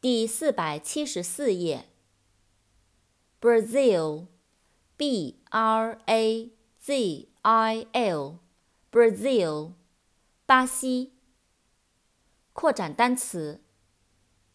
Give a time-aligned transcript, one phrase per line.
[0.00, 1.88] 第四百七十四页。
[3.40, 9.72] Brazil，B R A Z I L，Brazil，
[10.46, 11.14] 巴西。
[12.52, 13.60] 扩展单词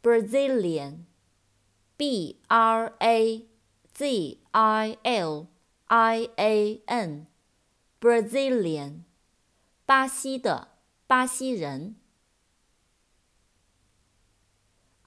[0.01, 3.45] ，Brazilian，B R A
[3.93, 5.47] Z I L
[5.87, 9.01] I A N，Brazilian，
[9.85, 10.69] 巴西的，
[11.05, 11.97] 巴西人。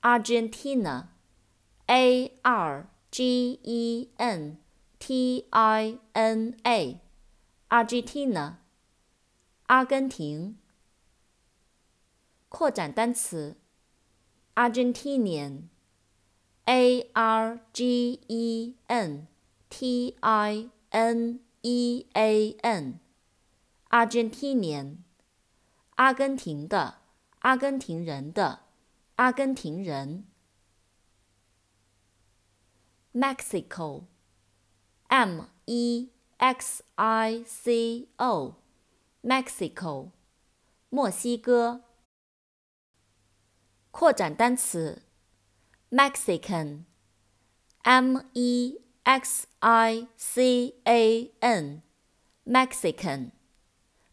[0.06, 1.08] Argentina,
[1.90, 4.58] A R G E N
[5.00, 7.00] T I N A,
[7.68, 8.58] Argentina,
[9.66, 10.58] 阿根廷。
[12.48, 13.56] 扩展单词
[14.54, 15.62] ，Argentinian,
[16.66, 19.26] A R G E N
[19.68, 23.00] T I N E A N,
[23.90, 24.98] Argentinian,
[25.96, 26.98] 阿根廷的，
[27.40, 28.65] 阿根廷人的。
[29.16, 30.26] 阿根廷人。
[33.14, 40.10] Mexico，M E X I C O，Mexico，
[40.90, 41.80] 墨西哥。
[43.90, 45.00] 扩展单词
[45.88, 53.30] ，Mexican，M E X I C A N，Mexican，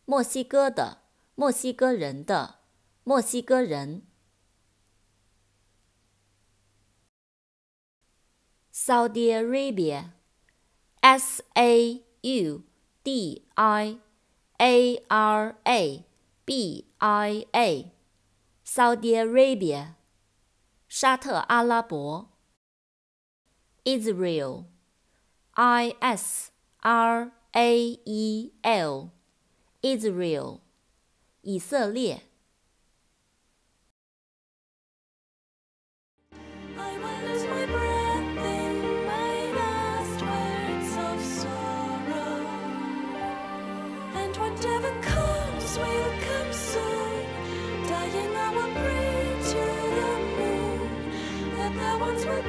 [0.05, 0.99] 墨西哥的，
[1.35, 2.59] 墨西哥人的，
[3.03, 4.03] 墨西哥人。
[8.75, 10.15] Saudi Arabia,
[11.03, 12.63] S A U
[13.03, 13.97] D I
[14.59, 16.03] A R A
[16.43, 17.91] B I A,
[18.63, 19.93] Saudi Arabia,
[20.87, 22.31] 沙特阿拉伯。
[23.83, 24.65] Israel,
[25.51, 26.49] I S
[26.79, 29.11] R A E L,
[29.81, 30.61] Israel,
[31.43, 32.32] 以色列。
[44.15, 47.25] And whatever comes will come soon.
[47.87, 48.32] Dying